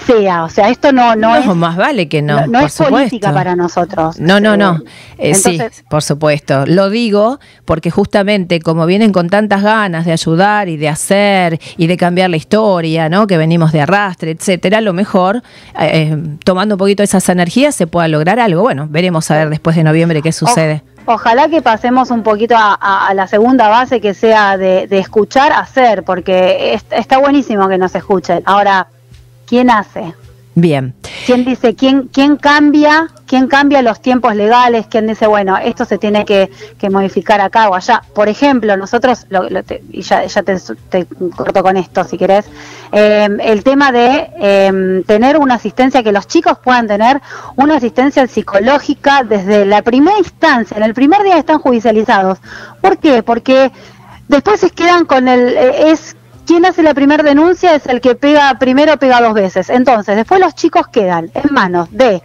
sea, 0.07 0.45
o 0.45 0.49
sea, 0.49 0.69
esto 0.71 0.93
no, 0.93 1.15
no, 1.17 1.35
No, 1.35 1.37
es, 1.37 1.47
más 1.57 1.77
vale 1.77 2.09
que 2.09 2.23
no. 2.23 2.41
no, 2.41 2.47
no 2.47 2.59
por 2.61 2.69
es 2.69 2.77
política 2.77 3.29
supuesto. 3.29 3.33
para 3.35 3.57
nosotros. 3.57 4.19
No, 4.21 4.41
no, 4.41 4.55
Eh, 4.55 4.57
no. 4.59 4.83
Eh, 5.19 5.35
sí, 5.35 5.51
entonces- 5.57 5.85
por 5.89 6.03
supuesto. 6.03 6.65
Lo 6.67 6.91
digo 6.91 7.39
porque 7.65 7.91
justamente 7.91 8.61
como 8.61 8.87
vienen 8.87 9.13
con 9.13 9.29
tantas 9.29 9.63
ganas 9.63 10.05
de 10.07 10.13
ayudar 10.13 10.69
y 10.69 10.77
de 10.77 10.89
hacer 10.89 11.59
y 11.77 11.87
de 11.87 11.97
cambiar 11.97 12.31
la 12.31 12.37
historia, 12.37 13.09
¿no? 13.09 13.27
Que 13.27 13.37
venimos 13.39 13.73
de 13.73 13.81
arrastre, 13.83 14.31
etcétera, 14.31 14.81
lo 14.81 14.93
mejor 14.93 15.43
eh, 15.81 16.11
eh, 16.13 16.17
tomando 16.45 16.75
un 16.77 16.79
poquito 16.79 17.03
esas 17.03 17.29
energías 17.29 17.75
se 17.75 17.87
pueda 17.87 18.09
lograr 18.09 18.39
algo. 18.41 18.63
Bueno, 18.63 18.87
veremos 18.91 19.31
a 19.31 19.37
ver 19.39 19.51
después 19.51 19.77
de 19.77 19.85
noviembre 19.85 20.23
qué 20.23 20.33
sucede. 20.33 20.83
Ojalá 21.11 21.49
que 21.49 21.63
pasemos 21.63 22.11
un 22.11 22.23
poquito 22.23 22.55
a, 22.55 22.77
a- 22.79 23.07
a 23.09 23.15
la 23.15 23.27
segunda 23.27 23.69
base 23.69 23.99
que 23.99 24.13
sea 24.13 24.59
de, 24.59 24.87
de 24.87 24.99
escuchar, 24.99 25.53
hacer, 25.53 26.03
porque 26.05 26.75
es- 26.75 26.85
está 26.91 27.17
buenísimo 27.17 27.67
que 27.67 27.79
nos 27.79 27.95
escuchen. 27.95 28.43
Ahora, 28.45 28.89
¿quién 29.49 29.71
hace? 29.71 30.15
Bien. 30.55 30.93
¿Quién 31.25 31.45
dice, 31.45 31.77
quién, 31.77 32.09
quién 32.13 32.37
cambia, 32.37 33.07
quién 33.29 33.47
cambia 33.47 33.81
los 33.81 34.03
tiempos 34.03 34.35
legales? 34.35 34.89
¿Quién 34.91 35.07
dice, 35.07 35.29
bueno, 35.29 35.57
esto 35.57 35.85
se 35.85 35.99
tiene 35.99 36.25
que, 36.25 36.51
que 36.79 36.91
modificar 36.91 37.41
acá 37.41 37.69
o 37.69 37.77
allá? 37.77 38.03
Por 38.13 38.29
ejemplo, 38.29 38.77
nosotros, 38.77 39.27
lo- 39.29 39.49
lo 39.49 39.63
te- 39.63 39.85
y 39.93 40.03
ya, 40.03 40.25
ya 40.27 40.43
te, 40.43 40.57
te 40.89 41.07
corto 41.37 41.63
con 41.63 41.77
esto 41.77 42.03
si 42.03 42.19
querés, 42.19 42.47
eh, 42.91 43.29
el 43.41 43.63
tema 43.63 43.93
de 43.93 44.31
eh, 44.41 45.05
tener 45.07 45.37
una 45.39 45.55
asistencia, 45.55 46.03
que 46.03 46.11
los 46.11 46.27
chicos 46.27 46.59
puedan 46.59 46.89
tener 46.89 47.21
una 47.55 47.77
asistencia 47.77 48.27
psicológica 48.27 49.23
desde 49.23 49.65
la 49.65 49.83
primera 49.83 50.19
instancia, 50.19 50.77
en 50.77 50.83
el 50.83 50.95
primer 50.95 51.23
día 51.23 51.39
están 51.39 51.61
judicializados. 51.61 52.39
¿Por 52.81 52.99
qué? 52.99 53.23
Porque 53.23 53.71
después 54.27 54.59
se 54.59 54.71
quedan 54.71 55.05
con 55.05 55.29
el... 55.29 55.51
eh, 55.57 55.91
es 55.93 56.17
quien 56.49 56.65
hace 56.65 56.83
la 56.83 56.95
primera 56.95 57.23
denuncia 57.23 57.75
es 57.75 57.85
el 57.85 58.01
que 58.01 58.15
pega 58.15 58.59
primero, 58.59 58.97
pega 58.97 59.21
dos 59.21 59.35
veces. 59.35 59.69
Entonces, 59.69 60.17
después 60.17 60.41
los 60.41 60.55
chicos 60.55 60.89
quedan 60.89 61.31
en 61.35 61.53
manos 61.53 61.89
de 61.93 62.23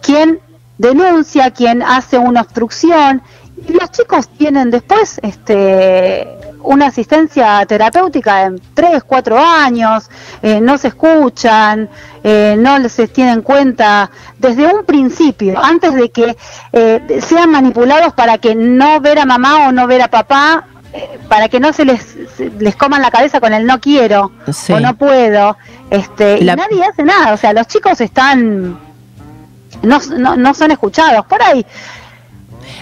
quien 0.00 0.40
denuncia, 0.78 1.50
quien 1.50 1.82
hace 1.82 2.16
una 2.16 2.40
obstrucción. 2.40 3.20
Y 3.68 3.74
los 3.74 3.90
chicos 3.90 4.30
tienen 4.30 4.70
después 4.70 5.20
este, 5.22 6.26
una 6.62 6.86
asistencia 6.86 7.66
terapéutica 7.66 8.44
en 8.44 8.58
3, 8.72 9.04
4 9.04 9.38
años, 9.38 10.08
eh, 10.40 10.58
no 10.58 10.78
se 10.78 10.88
escuchan, 10.88 11.90
eh, 12.24 12.56
no 12.58 12.88
se 12.88 13.08
tienen 13.08 13.34
en 13.34 13.42
cuenta 13.42 14.10
desde 14.38 14.72
un 14.72 14.86
principio, 14.86 15.62
antes 15.62 15.94
de 15.94 16.08
que 16.10 16.34
eh, 16.72 17.20
sean 17.20 17.50
manipulados 17.50 18.14
para 18.14 18.38
que 18.38 18.54
no 18.54 19.00
ver 19.02 19.18
a 19.18 19.26
mamá 19.26 19.68
o 19.68 19.72
no 19.72 19.86
ver 19.86 20.00
a 20.00 20.08
papá 20.08 20.64
para 21.28 21.48
que 21.48 21.60
no 21.60 21.72
se 21.72 21.84
les 21.84 22.16
les 22.58 22.76
coman 22.76 23.02
la 23.02 23.10
cabeza 23.10 23.40
con 23.40 23.52
el 23.52 23.66
no 23.66 23.80
quiero 23.80 24.32
Sí. 24.52 24.72
o 24.72 24.80
no 24.80 24.94
puedo 24.96 25.56
este 25.90 26.42
La- 26.42 26.52
y 26.54 26.56
nadie 26.56 26.84
hace 26.84 27.02
nada 27.04 27.32
o 27.34 27.36
sea 27.36 27.52
los 27.52 27.66
chicos 27.66 28.00
están 28.00 28.78
no, 29.82 30.00
no, 30.16 30.36
no 30.36 30.54
son 30.54 30.70
escuchados 30.70 31.26
por 31.26 31.42
ahí 31.42 31.64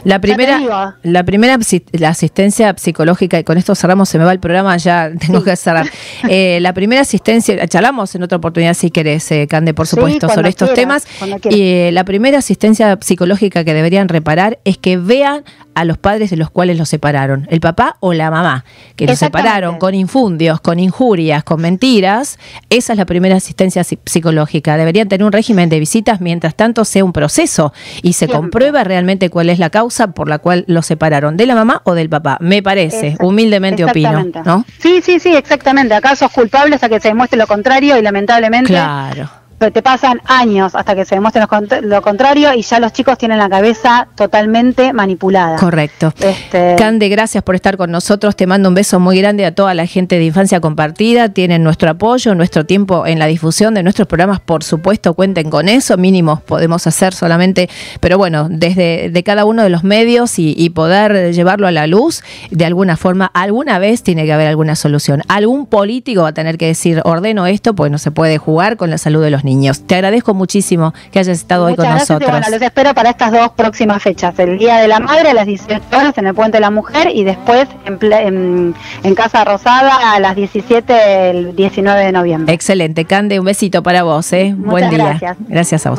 La 0.04 0.20
primera, 0.20 0.96
la 1.02 1.24
primera 1.24 1.58
la 1.92 2.08
asistencia 2.10 2.74
psicológica, 2.76 3.38
y 3.38 3.44
con 3.44 3.56
esto 3.58 3.74
cerramos, 3.74 4.08
se 4.08 4.18
me 4.18 4.24
va 4.24 4.32
el 4.32 4.40
programa, 4.40 4.76
ya 4.76 5.10
tengo 5.18 5.42
que 5.42 5.56
cerrar. 5.56 5.86
Eh, 6.28 6.58
la 6.60 6.72
primera 6.74 7.00
asistencia, 7.02 7.66
charlamos 7.68 8.14
en 8.14 8.22
otra 8.22 8.36
oportunidad 8.38 8.74
si 8.74 8.90
querés, 8.90 9.30
eh, 9.32 9.46
Cande, 9.48 9.72
por 9.74 9.86
supuesto, 9.86 10.28
sobre 10.28 10.48
estos 10.50 10.74
temas. 10.74 11.06
Y 11.50 11.62
eh, 11.62 11.90
la 11.92 12.04
primera 12.04 12.38
asistencia 12.38 12.98
psicológica 13.00 13.64
que 13.64 13.72
deberían 13.74 14.08
reparar 14.08 14.58
es 14.64 14.78
que 14.78 14.96
vean 14.96 15.42
a 15.74 15.84
los 15.84 15.98
padres 15.98 16.30
de 16.30 16.36
los 16.36 16.50
cuales 16.50 16.78
los 16.78 16.88
separaron, 16.88 17.48
el 17.50 17.58
papá 17.60 17.96
o 17.98 18.12
la 18.12 18.30
mamá, 18.30 18.64
que 18.94 19.06
los 19.06 19.18
separaron 19.18 19.78
con 19.78 19.92
infundios, 19.94 20.60
con 20.60 20.78
injurias, 20.78 21.42
con 21.42 21.60
mentiras. 21.60 22.38
Esa 22.70 22.92
es 22.92 22.98
la 22.98 23.06
primera 23.06 23.36
asistencia 23.36 23.82
psi- 23.82 23.98
psicológica. 24.06 24.76
Deberían 24.76 25.08
tener 25.08 25.24
un 25.24 25.32
régimen 25.32 25.68
de 25.70 25.80
visitas 25.80 26.20
mientras 26.20 26.54
tanto 26.54 26.84
sea 26.84 27.04
un 27.04 27.12
proceso 27.12 27.72
y 28.02 28.12
se 28.12 28.26
Siempre. 28.26 28.36
comprueba 28.38 28.84
realmente 28.84 29.30
cuál 29.30 29.50
es 29.50 29.58
la 29.58 29.70
causa 29.70 29.93
por 30.14 30.28
la 30.28 30.38
cual 30.38 30.64
los 30.66 30.86
separaron, 30.86 31.36
de 31.36 31.46
la 31.46 31.54
mamá 31.54 31.82
o 31.84 31.94
del 31.94 32.08
papá. 32.08 32.36
Me 32.40 32.62
parece, 32.62 33.16
humildemente 33.20 33.84
opino. 33.84 34.24
¿no? 34.44 34.64
sí 34.78 35.00
sí 35.02 35.18
sí 35.20 35.34
exactamente 35.34 35.94
acá 35.94 36.16
sos 36.16 36.32
culpable 36.32 36.74
hasta 36.74 36.88
que 36.88 37.00
se 37.00 37.08
demuestre 37.08 37.38
lo 37.38 37.46
contrario 37.46 37.96
y 37.96 38.02
lamentablemente 38.02 38.72
Claro. 38.72 39.28
Te 39.72 39.82
pasan 39.82 40.20
años 40.26 40.74
hasta 40.74 40.94
que 40.94 41.04
se 41.04 41.14
demuestre 41.14 41.42
lo 41.82 42.02
contrario 42.02 42.52
y 42.54 42.62
ya 42.62 42.80
los 42.80 42.92
chicos 42.92 43.18
tienen 43.18 43.38
la 43.38 43.48
cabeza 43.48 44.08
totalmente 44.14 44.92
manipulada. 44.92 45.56
Correcto. 45.56 46.12
Este, 46.20 46.76
Cande, 46.76 47.08
gracias 47.08 47.42
por 47.42 47.54
estar 47.54 47.76
con 47.76 47.90
nosotros. 47.90 48.36
Te 48.36 48.46
mando 48.46 48.68
un 48.68 48.74
beso 48.74 49.00
muy 49.00 49.18
grande 49.18 49.46
a 49.46 49.54
toda 49.54 49.74
la 49.74 49.86
gente 49.86 50.18
de 50.18 50.24
Infancia 50.24 50.60
Compartida. 50.60 51.28
Tienen 51.30 51.62
nuestro 51.62 51.90
apoyo, 51.90 52.34
nuestro 52.34 52.66
tiempo 52.66 53.06
en 53.06 53.18
la 53.18 53.26
difusión 53.26 53.74
de 53.74 53.82
nuestros 53.82 54.08
programas, 54.08 54.40
por 54.40 54.64
supuesto, 54.64 55.14
cuenten 55.14 55.50
con 55.50 55.68
eso. 55.68 55.96
Mínimos 55.96 56.42
podemos 56.42 56.86
hacer 56.86 57.14
solamente, 57.14 57.68
pero 58.00 58.18
bueno, 58.18 58.48
desde 58.50 59.10
de 59.10 59.22
cada 59.22 59.44
uno 59.44 59.62
de 59.62 59.68
los 59.68 59.84
medios 59.84 60.38
y, 60.38 60.54
y 60.56 60.70
poder 60.70 61.32
llevarlo 61.32 61.66
a 61.66 61.72
la 61.72 61.86
luz, 61.86 62.22
de 62.50 62.64
alguna 62.64 62.96
forma, 62.96 63.26
alguna 63.26 63.78
vez 63.78 64.02
tiene 64.02 64.24
que 64.24 64.32
haber 64.32 64.48
alguna 64.48 64.76
solución. 64.76 65.22
Algún 65.28 65.66
político 65.66 66.22
va 66.22 66.28
a 66.28 66.34
tener 66.34 66.58
que 66.58 66.66
decir, 66.66 67.00
ordeno 67.04 67.46
esto, 67.46 67.74
pues 67.74 67.90
no 67.90 67.98
se 67.98 68.10
puede 68.10 68.38
jugar 68.38 68.76
con 68.76 68.90
la 68.90 68.98
salud 68.98 69.22
de 69.22 69.30
los 69.30 69.44
niños. 69.44 69.53
Te 69.86 69.94
agradezco 69.94 70.34
muchísimo 70.34 70.92
que 71.12 71.18
hayas 71.18 71.38
estado 71.38 71.66
hoy 71.66 71.76
con 71.76 71.84
gracias 71.84 72.10
nosotros. 72.10 72.30
bueno, 72.30 72.46
los 72.50 72.62
espero 72.62 72.94
para 72.94 73.10
estas 73.10 73.32
dos 73.32 73.50
próximas 73.50 74.02
fechas, 74.02 74.38
el 74.38 74.58
Día 74.58 74.78
de 74.78 74.88
la 74.88 75.00
Madre 75.00 75.30
a 75.30 75.34
las 75.34 75.46
18 75.46 75.82
horas 75.92 76.16
en 76.18 76.26
el 76.26 76.34
Puente 76.34 76.56
de 76.56 76.60
la 76.60 76.70
Mujer 76.70 77.10
y 77.14 77.24
después 77.24 77.68
en, 77.86 77.98
en, 78.12 78.74
en 79.02 79.14
Casa 79.14 79.44
Rosada 79.44 80.14
a 80.14 80.20
las 80.20 80.36
17 80.36 81.30
el 81.30 81.56
19 81.56 82.04
de 82.04 82.12
noviembre. 82.12 82.54
Excelente, 82.54 83.04
Cande, 83.04 83.38
un 83.38 83.46
besito 83.46 83.82
para 83.82 84.02
vos, 84.02 84.32
¿eh? 84.32 84.54
Muchas 84.56 84.70
Buen 84.70 84.90
día. 84.90 85.36
gracias. 85.48 85.86
a 85.86 85.90
vos. 85.90 85.98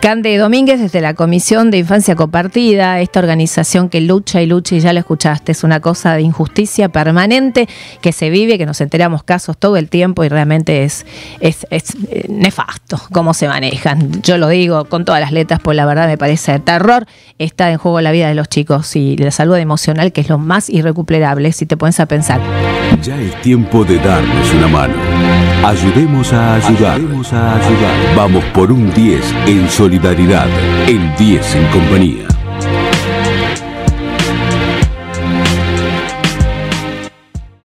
Cande 0.00 0.36
Domínguez, 0.38 0.80
desde 0.80 1.00
la 1.00 1.14
Comisión 1.14 1.70
de 1.70 1.78
Infancia 1.78 2.14
Compartida, 2.16 3.00
esta 3.00 3.20
organización 3.20 3.88
que 3.88 4.00
lucha 4.00 4.40
y 4.42 4.46
lucha, 4.46 4.74
y 4.76 4.80
ya 4.80 4.92
lo 4.92 5.00
escuchaste, 5.00 5.52
es 5.52 5.64
una 5.64 5.80
cosa 5.80 6.14
de 6.14 6.22
injusticia 6.22 6.88
permanente 6.88 7.68
que 8.00 8.12
se 8.12 8.30
vive, 8.30 8.58
que 8.58 8.66
nos 8.66 8.80
enteramos 8.80 9.22
casos 9.22 9.56
todo 9.56 9.76
el 9.76 9.88
tiempo 9.88 10.24
y 10.24 10.28
realmente 10.28 10.84
es, 10.84 11.06
es, 11.40 11.66
es, 11.70 11.96
eh, 12.10 12.26
nefasto. 12.28 12.93
Esto, 12.94 13.08
cómo 13.12 13.34
se 13.34 13.48
manejan. 13.48 14.22
Yo 14.22 14.38
lo 14.38 14.48
digo 14.48 14.84
con 14.86 15.04
todas 15.04 15.20
las 15.20 15.32
letras, 15.32 15.60
pues 15.62 15.76
la 15.76 15.86
verdad 15.86 16.06
me 16.06 16.18
parece 16.18 16.58
terror. 16.58 17.06
Está 17.38 17.70
en 17.70 17.78
juego 17.78 18.00
la 18.00 18.12
vida 18.12 18.28
de 18.28 18.34
los 18.34 18.48
chicos 18.48 18.96
y 18.96 19.16
la 19.16 19.30
salud 19.30 19.56
emocional, 19.56 20.12
que 20.12 20.20
es 20.20 20.28
lo 20.28 20.38
más 20.38 20.70
irrecuperable, 20.70 21.52
si 21.52 21.66
te 21.66 21.76
pones 21.76 22.00
a 22.00 22.06
pensar. 22.06 22.40
Ya 23.02 23.18
es 23.20 23.40
tiempo 23.42 23.84
de 23.84 23.98
darnos 23.98 24.54
una 24.54 24.68
mano. 24.68 24.94
Ayudemos 25.64 26.32
a 26.32 26.56
ayudar. 26.56 26.96
Ayudemos 26.96 27.32
a 27.32 27.56
ayudar. 27.56 28.16
Vamos 28.16 28.44
por 28.54 28.70
un 28.70 28.92
10 28.92 29.20
en 29.46 29.68
solidaridad. 29.68 30.46
El 30.86 31.14
10 31.16 31.54
en 31.56 31.66
compañía. 31.68 32.33